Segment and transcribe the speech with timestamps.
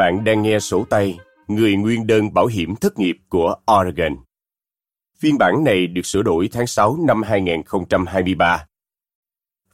[0.00, 4.16] Bạn đang nghe sổ tay, Người nguyên đơn bảo hiểm thất nghiệp của Oregon.
[5.18, 8.66] Phiên bản này được sửa đổi tháng 6 năm 2023.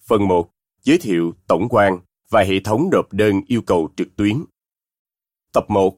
[0.06, 0.50] Phần 1.
[0.82, 1.98] Giới thiệu tổng quan
[2.30, 4.44] và hệ thống nộp đơn yêu cầu trực tuyến.
[5.52, 5.96] Tập 1.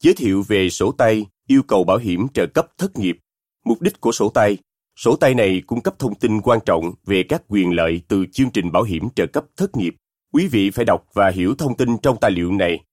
[0.00, 3.18] Giới thiệu về sổ tay, yêu cầu bảo hiểm trợ cấp thất nghiệp.
[3.64, 4.58] Mục đích của sổ tay
[4.96, 8.50] Sổ tay này cung cấp thông tin quan trọng về các quyền lợi từ chương
[8.50, 9.94] trình bảo hiểm trợ cấp thất nghiệp.
[10.32, 12.84] Quý vị phải đọc và hiểu thông tin trong tài liệu này.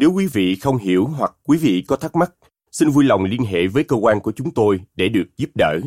[0.00, 2.32] Nếu quý vị không hiểu hoặc quý vị có thắc mắc,
[2.72, 5.80] xin vui lòng liên hệ với cơ quan của chúng tôi để được giúp đỡ.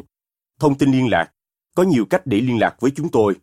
[0.59, 1.31] Thông tin liên lạc
[1.75, 3.35] Có nhiều cách để liên lạc với chúng tôi.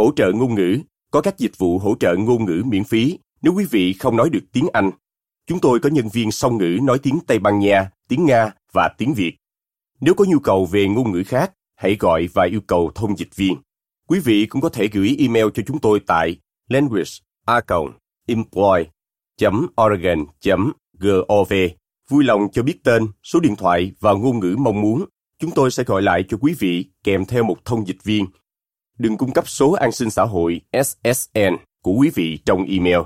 [0.00, 0.78] Hỗ trợ ngôn ngữ
[1.10, 4.30] có các dịch vụ hỗ trợ ngôn ngữ miễn phí nếu quý vị không nói
[4.30, 4.90] được tiếng Anh.
[5.46, 8.88] Chúng tôi có nhân viên song ngữ nói tiếng Tây Ban Nha, tiếng Nga và
[8.98, 9.36] tiếng Việt.
[10.00, 13.36] Nếu có nhu cầu về ngôn ngữ khác, hãy gọi và yêu cầu thông dịch
[13.36, 13.56] viên.
[14.08, 16.36] Quý vị cũng có thể gửi email cho chúng tôi tại
[16.68, 18.84] language.employ
[19.82, 21.52] oregon.gov
[22.10, 25.04] vui lòng cho biết tên, số điện thoại và ngôn ngữ mong muốn.
[25.38, 28.26] Chúng tôi sẽ gọi lại cho quý vị kèm theo một thông dịch viên.
[29.00, 32.98] Đừng cung cấp số an sinh xã hội SSN của quý vị trong email.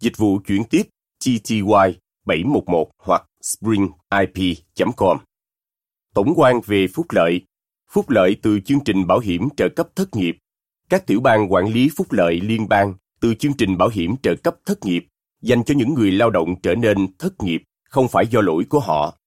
[0.00, 0.82] Dịch vụ chuyển tiếp
[1.24, 1.62] TTY
[2.26, 5.18] 711 hoặc springip.com.
[6.14, 7.40] Tổng quan về phúc lợi
[7.90, 10.36] Phúc lợi từ chương trình bảo hiểm trợ cấp thất nghiệp.
[10.88, 14.34] Các tiểu bang quản lý phúc lợi liên bang từ chương trình bảo hiểm trợ
[14.34, 15.06] cấp thất nghiệp
[15.42, 18.80] dành cho những người lao động trở nên thất nghiệp không phải do lỗi của
[18.80, 19.18] họ.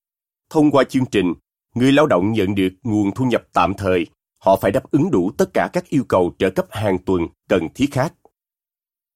[0.50, 1.34] Thông qua chương trình,
[1.76, 4.06] người lao động nhận được nguồn thu nhập tạm thời,
[4.40, 7.68] họ phải đáp ứng đủ tất cả các yêu cầu trợ cấp hàng tuần cần
[7.76, 8.14] thiết khác.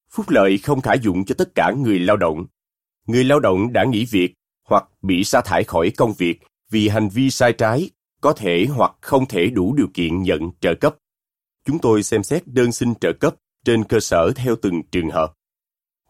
[0.09, 2.45] Phúc lợi không khả dụng cho tất cả người lao động.
[3.07, 4.33] Người lao động đã nghỉ việc
[4.69, 6.39] hoặc bị sa thải khỏi công việc
[6.71, 7.89] vì hành vi sai trái
[8.21, 10.95] có thể hoặc không thể đủ điều kiện nhận trợ cấp.
[11.65, 15.33] Chúng tôi xem xét đơn xin trợ cấp trên cơ sở theo từng trường hợp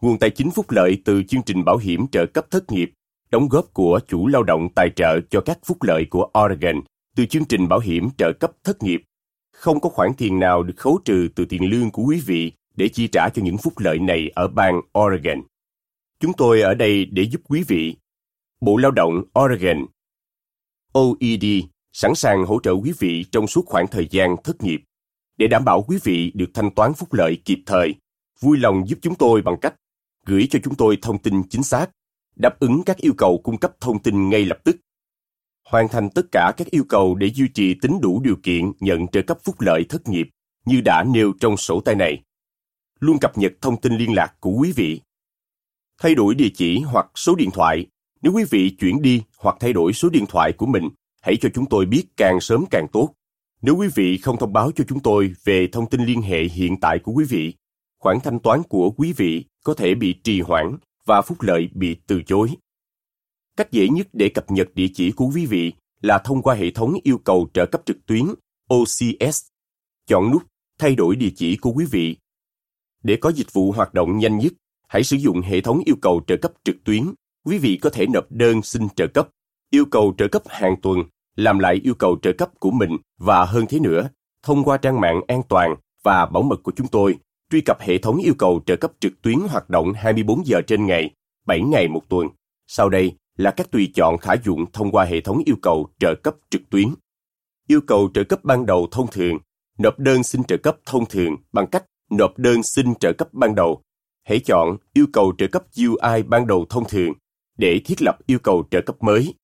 [0.04, 2.90] nguồn tài chính phúc lợi từ chương trình bảo hiểm trợ cấp thất nghiệp,
[3.30, 6.80] đóng góp của chủ lao động tài trợ cho các phúc lợi của Oregon
[7.16, 9.02] từ chương trình bảo hiểm trợ cấp thất nghiệp.
[9.54, 12.88] Không có khoản tiền nào được khấu trừ từ tiền lương của quý vị để
[12.88, 15.40] chi trả cho những phúc lợi này ở bang Oregon.
[16.20, 17.96] Chúng tôi ở đây để giúp quý vị.
[18.60, 19.86] Bộ Lao động Oregon
[20.92, 21.44] OED
[21.92, 24.80] sẵn sàng hỗ trợ quý vị trong suốt khoảng thời gian thất nghiệp
[25.36, 27.94] để đảm bảo quý vị được thanh toán phúc lợi kịp thời.
[28.40, 29.74] Vui lòng giúp chúng tôi bằng cách
[30.26, 31.90] gửi cho chúng tôi thông tin chính xác,
[32.36, 34.76] đáp ứng các yêu cầu cung cấp thông tin ngay lập tức.
[35.68, 39.08] Hoàn thành tất cả các yêu cầu để duy trì tính đủ điều kiện nhận
[39.08, 40.28] trợ cấp phúc lợi thất nghiệp
[40.66, 42.22] như đã nêu trong sổ tay này.
[43.00, 45.00] Luôn cập nhật thông tin liên lạc của quý vị.
[46.00, 47.86] Thay đổi địa chỉ hoặc số điện thoại.
[48.22, 50.88] Nếu quý vị chuyển đi hoặc thay đổi số điện thoại của mình,
[51.22, 53.14] hãy cho chúng tôi biết càng sớm càng tốt.
[53.62, 56.80] Nếu quý vị không thông báo cho chúng tôi về thông tin liên hệ hiện
[56.80, 57.54] tại của quý vị,
[58.00, 60.76] khoản thanh toán của quý vị có thể bị trì hoãn
[61.06, 62.48] và phúc lợi bị từ chối.
[63.56, 66.70] Cách dễ nhất để cập nhật địa chỉ của quý vị là thông qua hệ
[66.70, 68.24] thống yêu cầu trợ cấp trực tuyến
[68.68, 69.42] OCS.
[70.06, 70.42] Chọn nút
[70.78, 72.16] Thay đổi địa chỉ của quý vị.
[73.02, 74.52] Để có dịch vụ hoạt động nhanh nhất,
[74.88, 77.02] hãy sử dụng hệ thống yêu cầu trợ cấp trực tuyến.
[77.44, 79.28] Quý vị có thể nộp đơn xin trợ cấp,
[79.70, 80.98] yêu cầu trợ cấp hàng tuần,
[81.36, 84.08] làm lại yêu cầu trợ cấp của mình và hơn thế nữa,
[84.42, 87.16] thông qua trang mạng an toàn và bảo mật của chúng tôi
[87.50, 90.86] truy cập hệ thống yêu cầu trợ cấp trực tuyến hoạt động 24 giờ trên
[90.86, 91.10] ngày,
[91.46, 92.28] 7 ngày một tuần.
[92.66, 96.14] Sau đây là các tùy chọn khả dụng thông qua hệ thống yêu cầu trợ
[96.22, 96.88] cấp trực tuyến.
[97.66, 99.38] Yêu cầu trợ cấp ban đầu thông thường,
[99.78, 103.54] nộp đơn xin trợ cấp thông thường bằng cách nộp đơn xin trợ cấp ban
[103.54, 103.82] đầu.
[104.24, 107.12] Hãy chọn yêu cầu trợ cấp UI ban đầu thông thường
[107.58, 109.34] để thiết lập yêu cầu trợ cấp mới.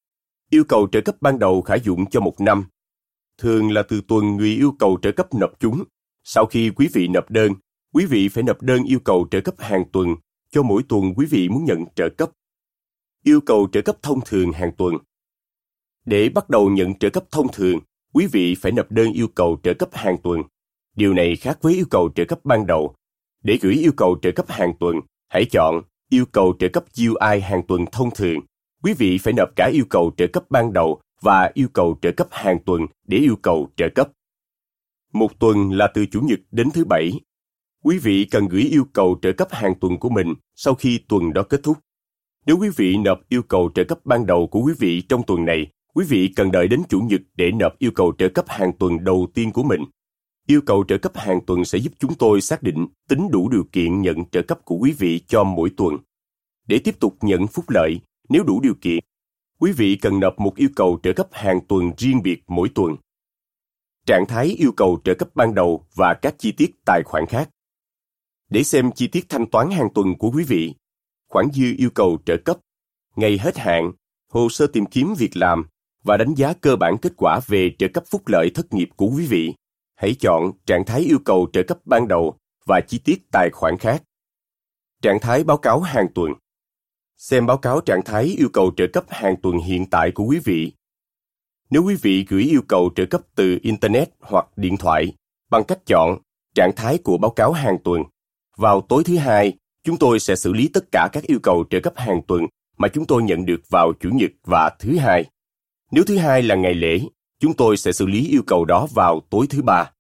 [0.50, 2.64] Yêu cầu trợ cấp ban đầu khả dụng cho một năm.
[3.38, 5.85] Thường là từ tuần người yêu cầu trợ cấp nộp chúng.
[6.25, 7.53] Sau khi quý vị nộp đơn,
[7.94, 10.09] quý vị phải nộp đơn yêu cầu trợ cấp hàng tuần
[10.50, 12.31] cho mỗi tuần quý vị muốn nhận trợ cấp.
[13.25, 14.94] Yêu cầu trợ cấp thông thường hàng tuần.
[16.05, 17.78] Để bắt đầu nhận trợ cấp thông thường,
[18.12, 20.43] quý vị phải nộp đơn yêu cầu trợ cấp hàng tuần.
[20.96, 22.94] Điều này khác với yêu cầu trợ cấp ban đầu.
[23.43, 24.96] Để gửi yêu cầu trợ cấp hàng tuần,
[25.28, 28.40] hãy chọn yêu cầu trợ cấp UI hàng tuần thông thường.
[28.82, 32.11] Quý vị phải nộp cả yêu cầu trợ cấp ban đầu và yêu cầu trợ
[32.16, 34.11] cấp hàng tuần để yêu cầu trợ cấp.
[35.12, 37.12] Một tuần là từ Chủ nhật đến thứ Bảy
[37.84, 41.32] quý vị cần gửi yêu cầu trợ cấp hàng tuần của mình sau khi tuần
[41.32, 41.78] đó kết thúc.
[42.50, 45.44] Nếu quý vị nộp yêu cầu trợ cấp ban đầu của quý vị trong tuần
[45.44, 48.73] này, quý vị cần đợi đến Chủ nhật để nộp yêu cầu trợ cấp hàng
[48.79, 49.85] tuần đầu tiên của mình.
[50.47, 53.64] Yêu cầu trợ cấp hàng tuần sẽ giúp chúng tôi xác định tính đủ điều
[53.73, 55.97] kiện nhận trợ cấp của quý vị cho mỗi tuần.
[56.69, 58.99] Để tiếp tục nhận phúc lợi, nếu đủ điều kiện,
[59.61, 62.97] quý vị cần nộp một yêu cầu trợ cấp hàng tuần riêng biệt mỗi tuần.
[64.06, 67.50] Trạng thái yêu cầu trợ cấp ban đầu và các chi tiết tài khoản khác.
[68.49, 70.75] Để xem chi tiết thanh toán hàng tuần của quý vị,
[71.31, 72.59] khoản dư yêu cầu trợ cấp,
[73.17, 73.93] ngày hết hạn,
[74.32, 75.65] hồ sơ tìm kiếm việc làm
[76.03, 79.11] và đánh giá cơ bản kết quả về trợ cấp phúc lợi thất nghiệp của
[79.17, 79.55] quý vị,
[79.97, 82.37] hãy chọn trạng thái yêu cầu trợ cấp ban đầu
[82.67, 84.03] và chi tiết tài khoản khác.
[85.03, 86.32] Trạng thái báo cáo hàng tuần
[87.17, 90.38] Xem báo cáo trạng thái yêu cầu trợ cấp hàng tuần hiện tại của quý
[90.44, 90.73] vị.
[91.71, 95.12] Nếu quý vị gửi yêu cầu trợ cấp từ Internet hoặc điện thoại
[95.50, 96.19] bằng cách chọn
[96.55, 98.03] trạng thái của báo cáo hàng tuần,
[98.56, 101.81] vào tối thứ hai, chúng tôi sẽ xử lý tất cả các yêu cầu trợ
[101.81, 102.47] cấp hàng tuần
[102.79, 105.25] mà chúng tôi nhận được vào Chủ nhật và thứ hai.
[105.91, 107.00] Nếu thứ hai là ngày lễ,
[107.41, 109.93] chúng tôi sẽ xử lý yêu cầu đó vào tối thứ ba.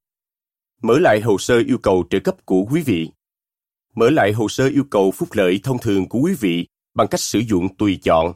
[0.82, 3.10] Mở lại hồ sơ yêu cầu trợ cấp của quý vị.
[3.94, 7.20] Mở lại hồ sơ yêu cầu phúc lợi thông thường của quý vị bằng cách
[7.20, 8.32] sử dụng tùy chọn.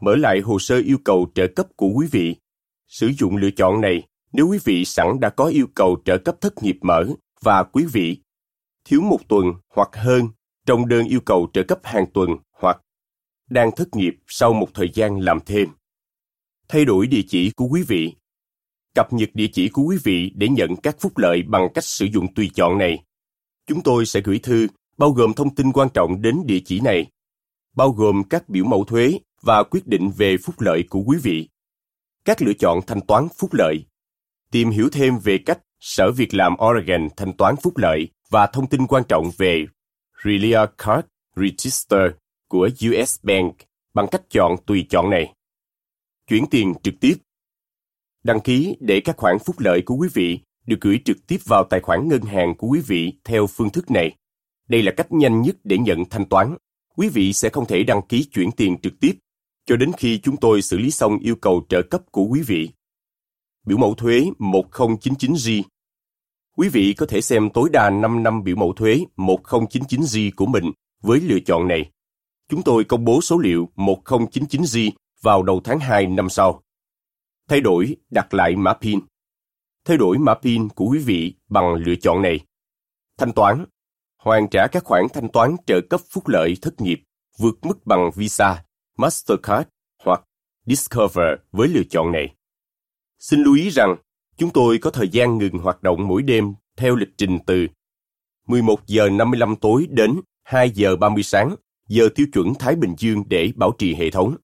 [0.00, 2.36] Mở lại hồ sơ yêu cầu trợ cấp của quý vị.
[2.88, 4.02] Sử dụng lựa chọn này
[4.32, 7.06] nếu quý vị sẵn đã có yêu cầu trợ cấp thất nghiệp mở
[7.40, 8.18] và quý vị
[8.84, 9.44] thiếu một tuần
[9.74, 10.28] hoặc hơn
[10.66, 12.80] trong đơn yêu cầu trợ cấp hàng tuần hoặc
[13.50, 15.68] đang thất nghiệp sau một thời gian làm thêm.
[16.68, 18.14] Thay đổi địa chỉ của quý vị.
[18.94, 22.06] Cập nhật địa chỉ của quý vị để nhận các phúc lợi bằng cách sử
[22.06, 23.04] dụng tùy chọn này.
[23.66, 24.66] Chúng tôi sẽ gửi thư
[24.96, 27.06] bao gồm thông tin quan trọng đến địa chỉ này,
[27.76, 31.48] bao gồm các biểu mẫu thuế và quyết định về phúc lợi của quý vị.
[32.24, 33.84] Các lựa chọn thanh toán phúc lợi.
[34.50, 38.66] Tìm hiểu thêm về cách Sở Việc làm Oregon thanh toán phúc lợi và thông
[38.66, 39.66] tin quan trọng về
[40.24, 41.06] Relia Card
[41.36, 42.10] Register
[42.48, 43.54] của US Bank
[43.94, 45.34] bằng cách chọn tùy chọn này.
[46.28, 47.14] Chuyển tiền trực tiếp.
[48.22, 51.64] Đăng ký để các khoản phúc lợi của quý vị được gửi trực tiếp vào
[51.64, 54.16] tài khoản ngân hàng của quý vị theo phương thức này.
[54.68, 56.56] Đây là cách nhanh nhất để nhận thanh toán.
[56.96, 59.12] Quý vị sẽ không thể đăng ký chuyển tiền trực tiếp
[59.66, 62.70] cho đến khi chúng tôi xử lý xong yêu cầu trợ cấp của quý vị.
[63.66, 65.62] Biểu mẫu thuế 1099G
[66.56, 70.72] Quý vị có thể xem tối đa 5 năm biểu mẫu thuế 1099G của mình
[71.02, 71.90] với lựa chọn này.
[72.48, 74.90] Chúng tôi công bố số liệu 1099G
[75.22, 76.62] vào đầu tháng 2 năm sau.
[77.48, 79.00] Thay đổi đặt lại mã PIN.
[79.84, 82.40] Thay đổi mã PIN của quý vị bằng lựa chọn này.
[83.18, 83.64] Thanh toán.
[84.18, 87.02] Hoàn trả các khoản thanh toán trợ cấp phúc lợi thất nghiệp
[87.38, 88.64] vượt mức bằng Visa,
[88.96, 89.68] Mastercard
[90.04, 90.24] hoặc
[90.66, 92.34] Discover với lựa chọn này.
[93.18, 93.96] Xin lưu ý rằng
[94.38, 97.66] Chúng tôi có thời gian ngừng hoạt động mỗi đêm theo lịch trình từ
[98.48, 101.56] 11 giờ 55 tối đến 2 giờ 30 sáng,
[101.88, 104.36] giờ tiêu chuẩn Thái Bình Dương để bảo trì hệ thống.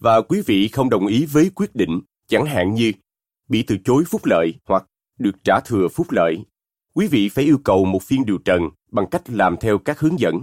[0.00, 2.92] và quý vị không đồng ý với quyết định, chẳng hạn như
[3.52, 4.84] bị từ chối phúc lợi hoặc
[5.18, 6.36] được trả thừa phúc lợi,
[6.94, 10.18] quý vị phải yêu cầu một phiên điều trần bằng cách làm theo các hướng
[10.18, 10.34] dẫn,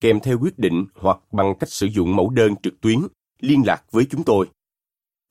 [0.00, 2.98] kèm theo quyết định hoặc bằng cách sử dụng mẫu đơn trực tuyến
[3.40, 4.46] liên lạc với chúng tôi.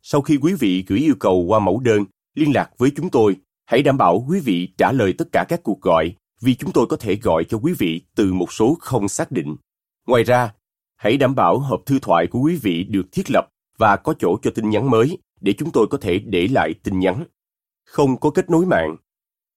[0.02, 3.36] Sau khi quý vị gửi yêu cầu qua mẫu đơn liên lạc với chúng tôi,
[3.66, 6.88] hãy đảm bảo quý vị trả lời tất cả các cuộc gọi vì chúng tôi
[6.88, 9.56] có thể gọi cho quý vị từ một số không xác định.
[10.08, 10.54] Ngoài ra,
[10.98, 13.48] hãy đảm bảo hộp thư thoại của quý vị được thiết lập
[13.78, 17.00] và có chỗ cho tin nhắn mới để chúng tôi có thể để lại tin
[17.00, 17.26] nhắn.
[17.86, 18.96] Không có kết nối mạng.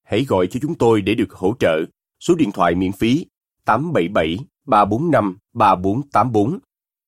[0.03, 1.85] Hãy gọi cho chúng tôi để được hỗ trợ
[2.19, 3.25] số điện thoại miễn phí
[3.65, 6.59] 877 345 3484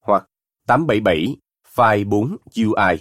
[0.02, 0.30] hoặc
[0.68, 1.36] 877
[1.68, 2.98] Phai 4 UI.